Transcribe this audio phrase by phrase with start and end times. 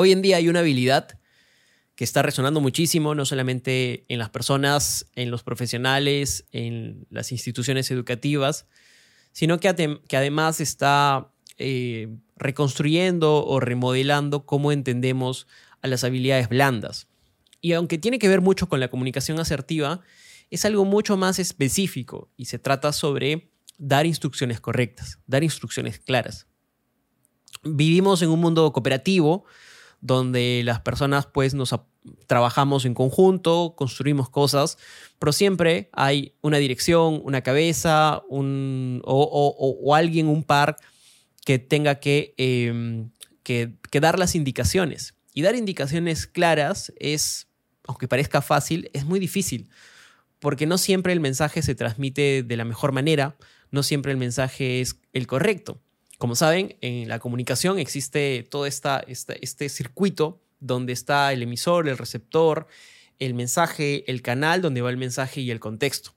[0.00, 1.18] Hoy en día hay una habilidad
[1.96, 7.90] que está resonando muchísimo, no solamente en las personas, en los profesionales, en las instituciones
[7.90, 8.68] educativas,
[9.32, 15.48] sino que, además está eh, reconstruyendo o remodelando cómo entendemos
[15.82, 17.08] a las habilidades blandas.
[17.60, 20.02] Y aunque tiene que ver mucho con la comunicación asertiva,
[20.48, 26.46] es algo mucho más específico y se trata sobre dar instrucciones correctas, dar instrucciones claras.
[27.64, 29.44] Vivimos en un mundo cooperativo
[30.00, 31.74] donde las personas pues nos
[32.26, 34.78] trabajamos en conjunto, construimos cosas,
[35.18, 40.76] pero siempre hay una dirección, una cabeza un, o, alguien, un par
[41.44, 43.10] que tenga em,
[43.42, 45.14] que, que, dar las indicaciones.
[45.34, 47.48] Y dar indicaciones claras es,
[47.86, 49.68] aunque parezca fácil, es muy difícil,
[50.40, 53.36] porque no siempre el mensaje se transmite de la mejor manera,
[53.70, 55.80] no siempre el mensaje es el correcto.
[56.18, 62.66] Como saben, en la comunicación existe todo este circuito donde está el emisor, el receptor,
[63.20, 66.10] el mensaje, el canal donde va el mensaje y el contexto.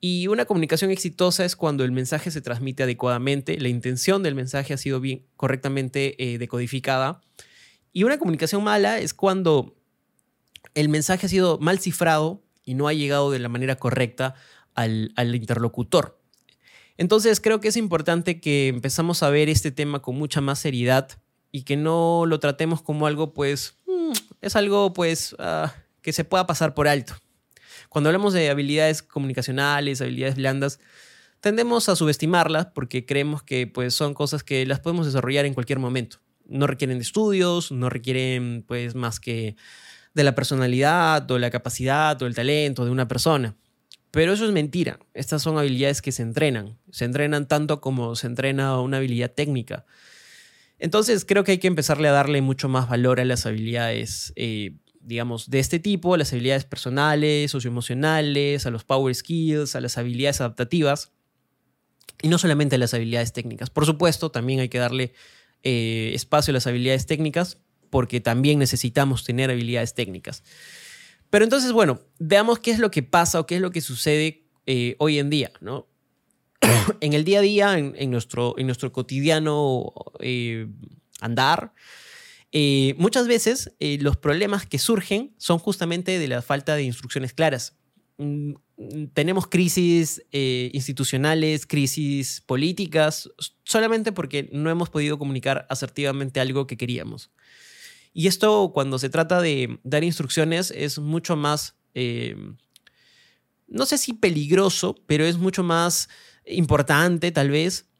[0.00, 4.72] Y una comunicación exitosa es cuando el mensaje se transmite adecuadamente, la intención del mensaje
[4.72, 7.20] ha sido bien correctamente eh, decodificada.
[7.92, 9.76] Y una comunicación mala es cuando
[10.74, 14.34] el mensaje ha sido mal cifrado y no ha llegado de la manera correcta
[14.74, 16.18] al interlocutor.
[16.98, 21.08] Entonces creo que es importante que empezamos a ver este tema con mucha más seriedad
[21.52, 25.72] y que no lo tratemos como algo, pues, mm, es algo, pues, ah,
[26.02, 27.14] que se pueda pasar por alto.
[27.88, 30.80] Cuando hablamos de habilidades comunicacionales, habilidades blandas,
[31.40, 35.78] tendemos a subestimarlas porque creemos que, pues, son cosas que las podemos desarrollar en cualquier
[35.78, 36.18] momento.
[36.46, 39.56] No requieren estudios, no requieren, pues, más que
[40.14, 43.54] de la personalidad o la capacidad o el talento de una persona.
[44.16, 44.98] Pero eso es mentira.
[45.12, 46.78] Estas son habilidades que se entrenan.
[46.90, 49.84] Se entrenan tanto como se entrena una habilidad técnica.
[50.78, 54.72] Entonces creo que hay que empezarle a darle mucho más valor a las habilidades, eh,
[55.02, 59.98] digamos, de este tipo, a las habilidades personales, socioemocionales, a los power skills, a las
[59.98, 61.12] habilidades adaptativas
[62.22, 63.68] y no solamente a las habilidades técnicas.
[63.68, 65.12] Por supuesto, también hay que darle
[65.62, 67.58] eh, espacio a las habilidades técnicas
[67.90, 70.42] porque también necesitamos tener habilidades técnicas.
[71.30, 74.46] Pero entonces, bueno, veamos qué es lo que pasa o qué es lo que sucede
[74.66, 75.88] eh, hoy en día, ¿no?
[77.00, 78.54] en el día a día, en, nuestro,
[78.92, 80.68] cotidiano eh,
[81.20, 81.72] andar,
[82.52, 87.76] eh, muchas veces los problemas que surgen son justamente de la falta de instrucciones claras.
[88.18, 88.54] Mm,
[89.14, 93.30] tenemos crisis institucionales, crisis políticas,
[93.64, 97.30] solamente porque no hemos podido comunicar asertivamente algo que queríamos.
[98.18, 102.34] Y esto cuando se trata de dar instrucciones es mucho más, eh,
[103.68, 106.08] no sé si peligroso, pero es mucho más
[106.46, 107.90] importante tal vez,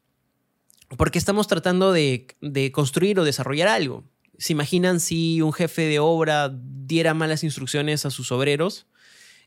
[0.97, 2.35] porque estamos tratando de,
[2.73, 4.05] construir o desarrollar algo.
[4.39, 8.87] ¿Se imaginan si un jefe de obra diera malas instrucciones a sus obreros?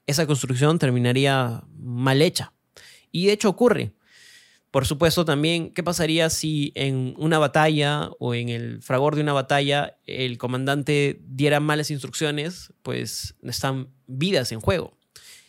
[0.07, 2.53] Esa construcción terminaría mal hecha.
[3.11, 3.93] Y de hecho ocurre.
[4.71, 9.33] Por supuesto, también, ¿qué pasaría si en una batalla o en el fragor de una
[9.33, 12.73] batalla el comandante diera malas instrucciones?
[12.83, 14.97] Pues están vidas en juego.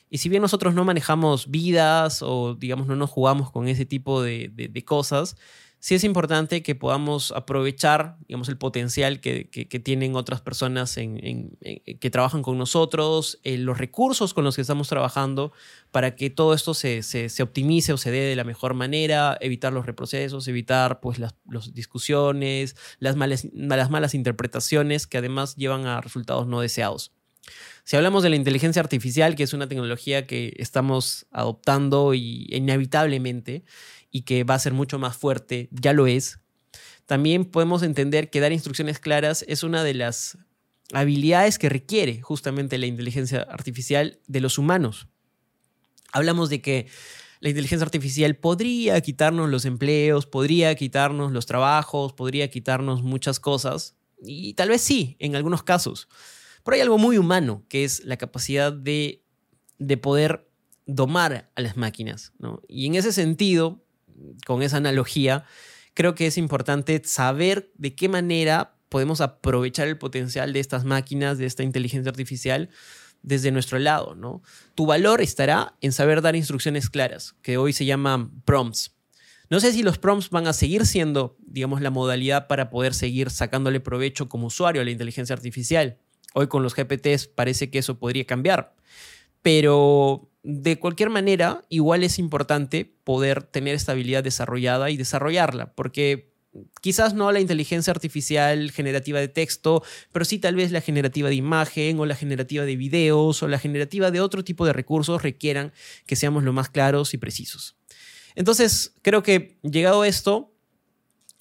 [0.10, 4.24] Y si bien nosotros no manejamos vidas o, digamos, no nos jugamos con ese tipo
[4.24, 5.38] de, de cosas,
[5.82, 9.46] sí es importante que podamos aprovechar, digamos, el potencial que,
[9.84, 11.58] tienen otras personas en,
[12.00, 15.52] que trabajan con nosotros, eh, los recursos con los que estamos trabajando,
[15.90, 17.02] para que todo esto se,
[17.42, 21.34] optimice o se dé de la mejor manera, evitar los reprocesos, evitar pues, las,
[21.74, 27.12] discusiones, las malas, las malas interpretaciones que además llevan a resultados no deseados.
[27.84, 33.64] Si hablamos de la inteligencia artificial, que es una tecnología que estamos adoptando y inevitablemente,
[34.12, 36.40] y que va a ser mucho más fuerte, ya lo es.
[37.06, 40.38] También podemos entender que dar instrucciones claras es una de las
[40.94, 45.08] habilidades que requiere justamente la inteligencia artificial de los humanos.
[46.12, 46.88] Hablamos de que
[47.40, 53.96] la inteligencia artificial podría quitarnos los empleos, podría quitarnos los trabajos, podría quitarnos muchas cosas,
[54.24, 56.08] y tal vez sí, en algunos casos.
[56.64, 59.24] Pero hay algo muy humano, que es la capacidad de,
[59.80, 60.48] de poder
[60.86, 62.34] domar a las máquinas.
[62.68, 63.84] Y en ese sentido,
[64.46, 65.46] con esa analogía,
[65.94, 71.38] creo que es importante saber de qué manera podemos aprovechar el potencial de estas máquinas,
[71.38, 72.70] de esta inteligencia artificial,
[73.24, 74.42] desde nuestro lado, ¿no?
[74.76, 78.96] Tu valor estará en saber dar instrucciones claras, que hoy se llaman prompts.
[79.50, 83.30] No sé si los prompts van a seguir siendo, digamos, la modalidad para poder seguir
[83.30, 85.98] sacándole provecho como usuario a la inteligencia artificial.
[86.34, 88.76] Hoy con los GPTs parece que eso podría cambiar.
[89.42, 96.32] Pero de cualquier manera, igual es importante poder tener esta habilidad desarrollada y desarrollarla, porque
[96.82, 101.36] quizás no la inteligencia artificial generativa de texto, pero sí tal vez la generativa de
[101.36, 105.72] imagen o la generativa de videos o la generativa de otro tipo de recursos requieran
[106.06, 107.78] que seamos lo más claros y precisos.
[108.36, 110.54] Entonces, creo que llegado a esto,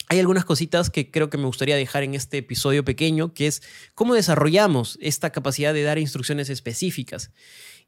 [0.08, 3.62] hay algunas cositas que creo que me gustaría dejar en este episodio pequeño, que es
[3.94, 7.31] cómo desarrollamos esta capacidad de dar instrucciones específicas.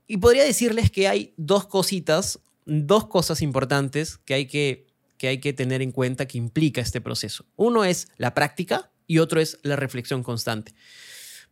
[0.06, 4.86] Y podría decirles que hay dos cositas, dos cosas importantes que hay que
[5.22, 7.44] que hay que tener en cuenta que implica este proceso.
[7.54, 10.74] Uno es la práctica y otro es la reflexión constante.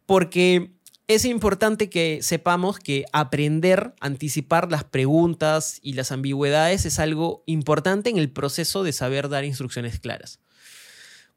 [0.07, 0.73] Porque
[1.07, 8.11] es importante que sepamos que aprender, anticipar las preguntas y las ambigüedades es algo importante
[8.11, 10.41] en el proceso de saber dar instrucciones claras.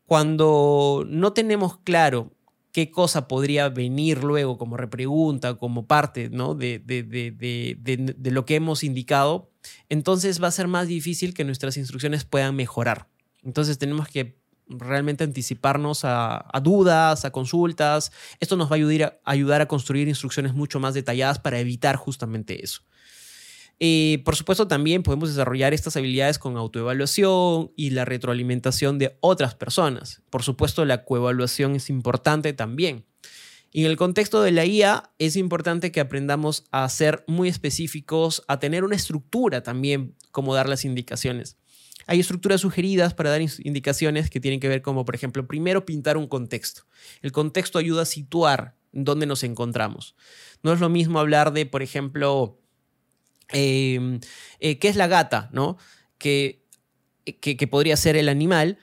[0.07, 2.31] Cuando no tenemos claro
[2.73, 6.55] qué cosa podría venir luego como repregunta, como parte ¿no?
[6.55, 9.51] de, de, de, de, lo que hemos indicado,
[9.89, 13.07] entonces va a ser más difícil que nuestras instrucciones puedan mejorar.
[13.43, 18.11] Entonces tenemos que realmente anticiparnos a, dudas, a consultas.
[18.39, 21.95] Esto nos va a ayudar, a ayudar a construir instrucciones mucho más detalladas para evitar
[21.95, 22.81] justamente eso.
[23.79, 29.55] Y por supuesto, también podemos desarrollar estas habilidades con autoevaluación y la retroalimentación de otras
[29.55, 30.21] personas.
[30.29, 33.05] Por supuesto, la coevaluación es importante también.
[33.73, 38.59] En el contexto de la IA es importante que aprendamos a ser muy específicos, a
[38.59, 41.57] tener una estructura también, como dar las indicaciones.
[42.05, 46.17] Hay estructuras sugeridas para dar indicaciones que tienen que ver como, por ejemplo, primero pintar
[46.17, 46.83] un contexto.
[47.21, 50.15] El contexto ayuda a situar dónde nos encontramos.
[50.61, 52.59] No es lo mismo hablar de, por ejemplo,
[53.49, 54.19] em,
[54.59, 55.77] eh, qué es la gata, ¿no?
[56.17, 56.65] Que,
[57.39, 58.77] que, que podría ser el animal,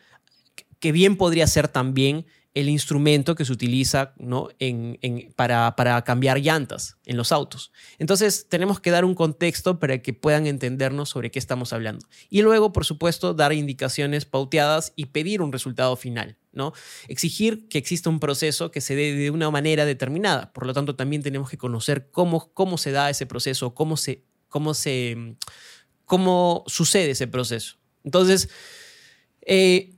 [0.79, 4.49] que bien podría ser también el instrumento que se utiliza ¿no?
[4.59, 4.99] en,
[5.37, 7.71] para, para, cambiar llantas en los autos.
[7.99, 12.07] Entonces tenemos que dar un contexto para que puedan entendernos sobre qué estamos hablando.
[12.29, 16.39] Y luego, por supuesto, dar indicaciones pauteadas y pedir un resultado final.
[16.53, 16.73] ¿no?
[17.07, 20.53] Exigir que exista un proceso que se dé de una manera determinada.
[20.53, 24.25] Por lo tanto, también tenemos que conocer cómo, cómo se da ese proceso, cómo, se,
[24.51, 25.37] cómo, se,
[26.05, 27.77] cómo sucede ese proceso.
[28.05, 28.51] Entonces,
[29.47, 29.95] eh,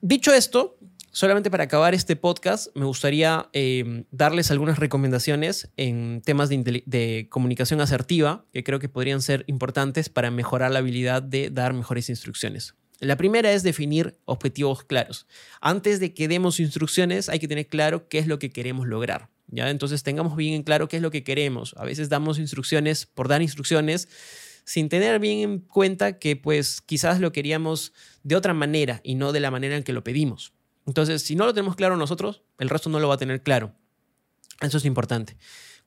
[0.00, 0.78] dicho esto,
[1.14, 7.80] Solamente para acabar este podcast, me gustaría em, darles algunas recomendaciones en temas de, comunicación
[7.80, 12.74] asertiva que creo que podrían ser importantes para mejorar la habilidad de dar mejores instrucciones.
[12.98, 15.28] La primera es definir objetivos claros.
[15.60, 19.28] Antes de que demos instrucciones, hay que tener claro qué es lo que queremos lograr.
[19.48, 19.70] ¿Ya?
[19.70, 21.74] Entonces, tengamos bien en claro qué es lo que queremos.
[21.78, 24.08] A veces damos instrucciones por dar instrucciones
[24.64, 27.92] sin tener bien en cuenta que pues quizás lo queríamos
[28.22, 30.52] de otra manera y no de la manera en que lo pedimos.
[30.86, 33.74] Entonces, si no lo tenemos claro nosotros, el resto no lo va a tener claro.
[34.60, 35.36] Eso es importante.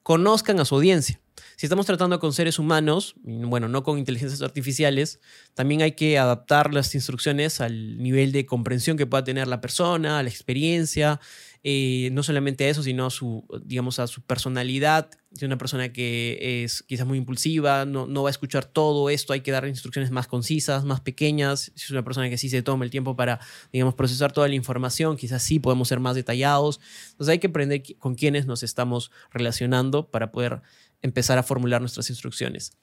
[0.04, 1.20] Conozcan a su audiencia.
[1.56, 5.20] Si estamos tratando con seres humanos, bueno, no con inteligencias artificiales,
[5.54, 10.20] también hay que adaptar las instrucciones al nivel de comprensión que pueda tener la persona,
[10.20, 11.20] a la experiencia,
[11.64, 15.10] eh, no solamente a eso, sino a su, digamos, a su personalidad.
[15.34, 19.42] Si una persona que es quizás muy impulsiva, no, va a escuchar todo esto, hay
[19.42, 21.72] que dar instrucciones más concisas, más pequeñas.
[21.76, 23.40] Si es una persona que sí se toma el tiempo para,
[23.74, 26.80] digamos, procesar toda la información, quizás sí podemos ser más detallados.
[27.12, 30.62] Entonces hay que aprender con quiénes nos estamos relacionando para poder
[31.02, 32.74] empezar a formular nuestras instrucciones.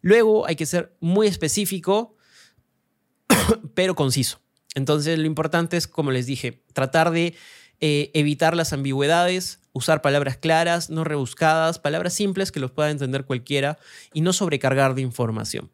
[0.00, 2.16] Luego hay que ser muy específico,
[3.74, 4.40] pero conciso.
[4.74, 7.34] Entonces lo importante es, como les dije, tratar de
[7.80, 13.24] eh, evitar las ambigüedades, usar palabras claras, no rebuscadas, palabras simples que los pueda entender
[13.24, 13.78] cualquiera
[14.12, 15.70] y no sobrecargar de información.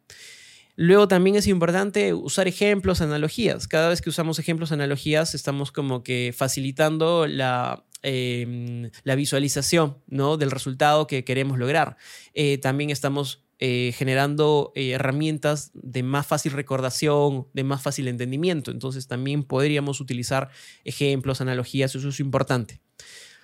[0.75, 3.67] Luego también es importante usar ejemplos, analogías.
[3.67, 10.37] Cada vez que usamos ejemplos, analogías, estamos como que facilitando la, em, la visualización ¿no?
[10.37, 11.97] del resultado que queremos lograr.
[12.33, 18.71] Eh, también estamos eh, generando eh, herramientas de más fácil recordación, de más fácil entendimiento.
[18.71, 20.49] Entonces también podríamos utilizar
[20.83, 22.81] ejemplos, analogías, eso es importante.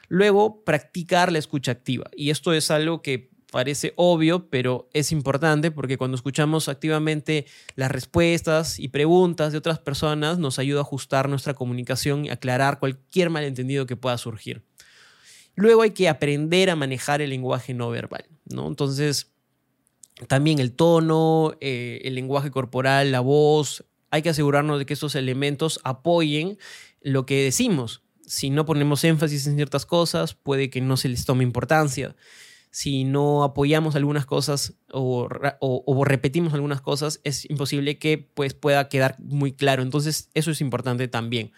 [0.08, 2.10] Luego, practicar la escucha activa.
[2.16, 7.92] Y esto es algo que parece obvio, pero es importante porque cuando escuchamos activamente las
[7.92, 13.30] respuestas y preguntas de otras personas, nos ayuda a ajustar nuestra comunicación y aclarar cualquier
[13.30, 14.64] malentendido que pueda surgir.
[15.56, 18.68] Luego hay que aprender a manejar el lenguaje no verbal, ¿no?
[18.68, 19.32] Entonces,
[20.28, 23.84] también el tono, eh, el lenguaje corporal, la voz.
[24.10, 26.58] Hay que asegurarnos de que estos elementos apoyen
[27.02, 28.04] lo que decimos.
[28.26, 32.16] Si no ponemos énfasis en ciertas cosas, puede que no se les tome importancia.
[32.72, 35.28] Si no apoyamos algunas cosas o,
[36.06, 39.82] repetimos algunas cosas, es imposible que pues, pueda quedar muy claro.
[39.84, 41.52] Entonces, eso es importante también.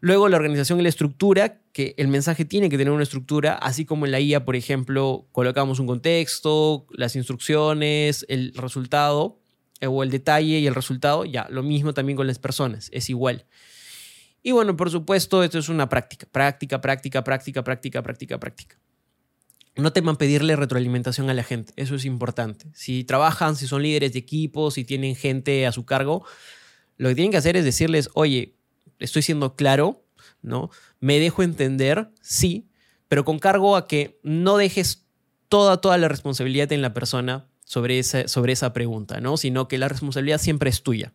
[0.00, 3.84] Luego la organización y la estructura, que el mensaje tiene que tener una estructura, así
[3.84, 9.40] como en la IA, por ejemplo, colocamos un contexto, las instrucciones, el resultado,
[9.80, 13.10] eh, o el detalle y el resultado, ya, lo mismo también con las personas, es
[13.10, 13.46] igual.
[14.42, 18.76] Y bueno, por supuesto, esto es una práctica, práctica, práctica, práctica, práctica, práctica, práctica.
[19.76, 22.66] No teman pedirle retroalimentación a la gente, eso es importante.
[22.74, 26.24] Si trabajan, si son líderes de equipos, si tienen gente a su cargo,
[26.96, 28.56] lo que tienen que hacer es decirles, oye,
[28.98, 30.04] estoy siendo claro,
[30.42, 30.70] ¿no?
[30.98, 32.68] Me dejo entender, sí,
[33.08, 35.06] pero con cargo a que no dejes
[35.48, 39.36] toda, toda la responsabilidad en la persona sobre esa, sobre esa pregunta, ¿no?
[39.36, 41.12] Sino que la responsabilidad siempre es tuya.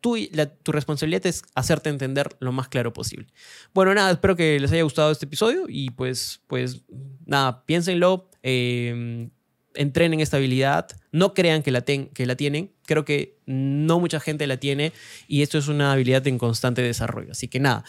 [0.00, 3.26] Tu, responsabilidad es hacerte entender lo más claro posible.
[3.74, 6.82] Bueno, nada, espero que les haya gustado este episodio y pues, pues
[7.26, 9.28] nada, piénsenlo, eh,
[9.74, 14.46] entrenen esta habilidad, no crean que la, que la tienen, creo que no mucha gente
[14.46, 14.92] la tiene
[15.28, 17.32] y esto es una habilidad en constante desarrollo.
[17.32, 17.84] Así que nada,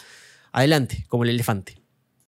[0.52, 1.83] adelante, como el elefante.